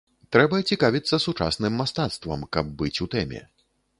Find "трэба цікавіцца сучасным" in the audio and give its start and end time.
0.35-1.77